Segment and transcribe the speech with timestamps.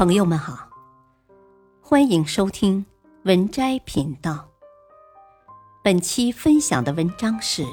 [0.00, 0.70] 朋友们好，
[1.82, 2.86] 欢迎收听
[3.24, 4.48] 文摘频道。
[5.84, 7.66] 本期分享的文章是：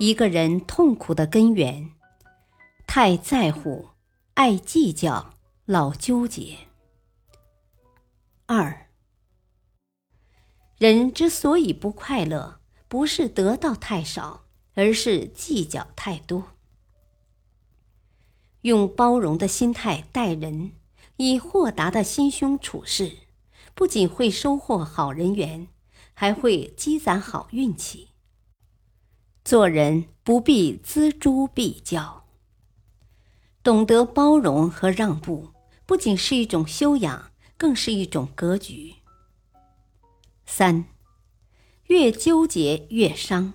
[0.00, 1.92] 一个人痛苦的根源，
[2.84, 3.90] 太在乎、
[4.34, 5.34] 爱计较、
[5.66, 6.56] 老纠结。
[8.46, 8.88] 二，
[10.78, 12.58] 人之所以不快乐，
[12.88, 16.55] 不是得到太少，而是计较太多。
[18.66, 20.72] 用包容的心态待人，
[21.18, 23.18] 以豁达的心胸处事，
[23.76, 25.68] 不仅会收获好人缘，
[26.14, 28.08] 还会积攒好运气。
[29.44, 32.24] 做人不必锱铢必较，
[33.62, 35.50] 懂得包容和让步，
[35.86, 38.96] 不仅是一种修养，更是一种格局。
[40.44, 40.86] 三，
[41.84, 43.52] 越纠结越伤。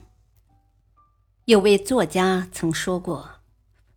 [1.43, 3.40] 有位作家曾说过。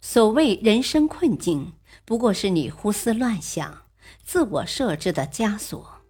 [0.07, 1.73] 所谓人生困境，
[2.05, 3.87] 不过是你胡思乱想、
[4.23, 6.03] 自我设置的枷锁。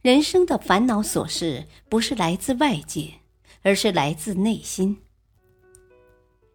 [0.00, 3.20] 人生的烦恼琐事，不是来自外界，
[3.60, 4.96] 而是来自内心。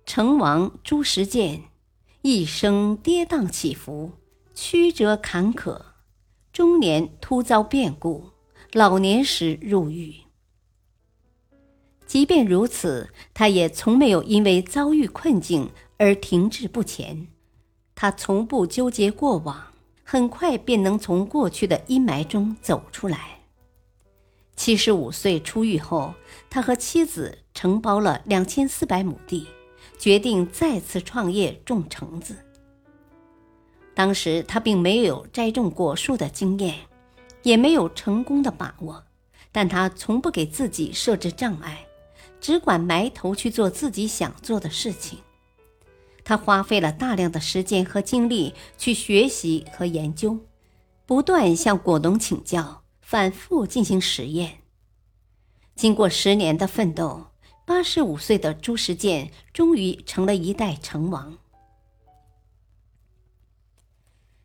[0.08, 1.66] 成王朱时健，
[2.24, 4.14] 一生跌宕起伏，
[4.56, 5.80] 曲折坎坷，
[6.52, 8.32] 中年突遭变故，
[8.74, 10.16] 老年时入狱。
[12.08, 15.70] 即便如此，他也从没有因为遭遇困境。
[15.98, 17.28] 而停滞不前，
[17.96, 19.72] 他从不纠结过往，
[20.04, 23.40] 很快便能从过去的阴霾中走出来。
[24.56, 26.14] 七十五岁出狱后，
[26.50, 29.48] 他和妻子承包了两千四百亩地，
[29.98, 32.36] 决定再次创业种橙子。
[33.94, 36.76] 当时他并没有栽种果树的经验，
[37.44, 39.04] 也没有成功的把握，
[39.52, 41.86] 但他从不给自己设置障碍，
[42.42, 45.20] 只管埋头去做自己想做的事情。
[46.26, 50.40] 他花费了大量的时间和精力去学习和研究，
[51.06, 54.58] 不断向果农请教，反复进行实验。
[55.76, 57.28] 经过十年的奋斗，
[57.64, 61.38] 八十五岁的朱时健终于成了一代成王。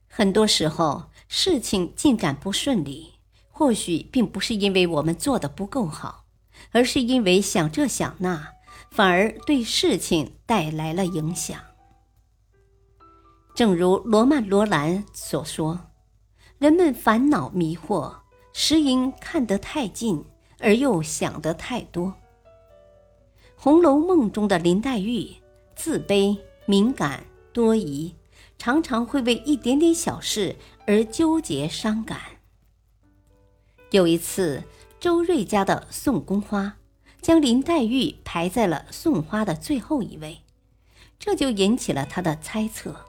[0.06, 3.14] 很多时候，事情进展不顺利，
[3.48, 6.26] 或许并不是因为我们做的不够好，
[6.72, 8.52] 而是因为想这想那，
[8.90, 11.58] 反而对事情带来了影响。
[13.60, 15.78] 正如罗曼·罗兰所说
[16.56, 18.10] ：“人们烦恼迷惑，
[18.54, 20.24] 实因看得太近，
[20.60, 22.06] 而又想得太多。”
[23.56, 25.28] 《红楼梦》中的林黛玉
[25.76, 27.22] 自卑、敏感、
[27.52, 28.14] 多疑，
[28.56, 30.56] 常常会为一点点小事
[30.86, 32.18] 而纠结伤感。
[33.90, 34.64] 有一次，
[34.98, 36.78] 周瑞家的送宫花
[37.20, 40.40] 将林黛玉排在了送花的最后一位，
[41.18, 43.04] 这就引起了他的猜测。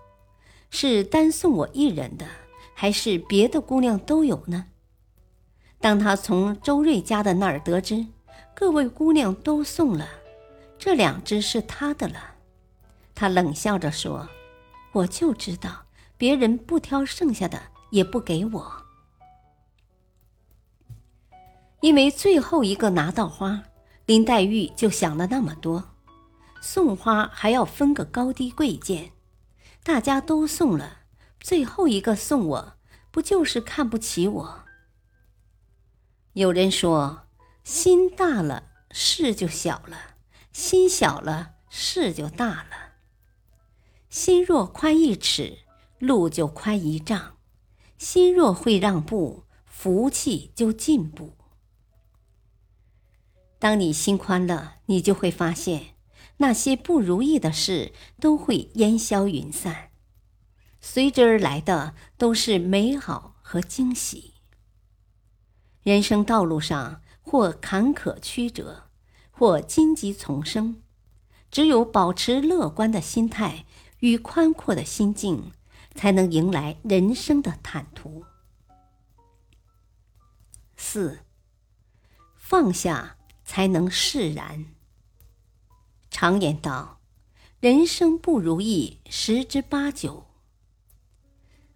[0.74, 2.26] 是单送我一人的，
[2.74, 4.68] 还是别的姑娘都有呢？
[5.80, 8.08] 当他从周瑞家的那儿得知，
[8.56, 10.08] 各位姑娘都送了，
[10.80, 12.36] 这两只是他的了，
[13.14, 14.30] 他冷笑着说
[14.94, 15.84] ：“我就知道，
[16.18, 18.72] 别人不挑剩下的，也不给我，
[21.82, 23.62] 因为最后一个拿到花，
[24.06, 25.84] 林黛玉就想了那么多，
[26.62, 29.12] 送花还要分个高低贵贱。”
[29.84, 31.00] 大家都送了，
[31.40, 32.78] 最后一个送我，
[33.10, 34.64] 不就是看不起我？
[36.34, 37.28] 有人说，
[37.64, 40.16] 心大了事就小了，
[40.54, 42.94] 心小了事就大了。
[44.10, 45.60] 心若宽一尺，
[45.98, 47.38] 路就宽一丈；
[47.98, 51.36] 心若会让步，福气就进步。
[53.58, 55.96] 当你心宽了，你就会发现。
[56.42, 59.92] 那些不如意的事都会烟消云散，
[60.80, 64.34] 随之而来的都是美好和惊喜。
[65.84, 68.90] 人生道路上，或坎坷曲折，
[69.30, 70.82] 或荆棘丛生，
[71.52, 73.68] 只有保持乐观的心态
[74.00, 75.52] 与宽阔的心境，
[75.94, 78.26] 才能迎来人生的坦途。
[80.76, 81.20] 四，
[82.36, 84.66] 放下才能释然。
[86.12, 87.00] 常言道
[87.62, 90.26] ：“人生不如意十之八九。”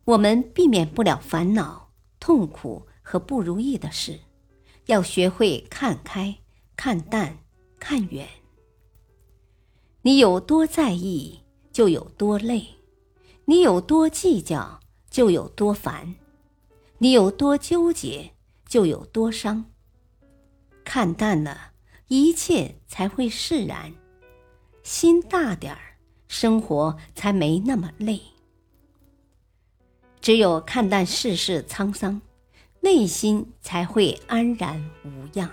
[0.06, 1.90] 我们避免不了烦恼、
[2.20, 4.20] 痛苦和不如意的事，
[4.86, 6.38] 要学会看开、
[6.76, 7.40] 看淡、
[7.80, 8.28] 看远。
[10.04, 11.40] 你有多在意，
[11.72, 12.76] 就有多累；
[13.46, 14.80] 你有多计较，
[15.10, 16.14] 就有多烦；
[17.00, 18.34] 你有多纠结，
[18.68, 19.66] 就有多伤。
[20.84, 21.72] 看淡了，
[22.10, 23.96] 一切才会释然。
[24.86, 25.98] 心大点儿，
[26.28, 28.22] 生活才没那么累。
[30.22, 32.22] 只有看淡世事沧桑，
[32.82, 35.52] 内心才会安然无恙。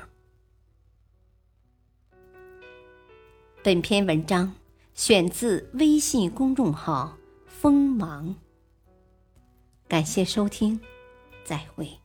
[3.65, 4.55] 本篇文章
[4.93, 7.17] 选自微信公众号
[7.49, 8.37] “锋芒”。
[9.89, 10.79] 感谢收听，
[11.43, 12.02] 再会。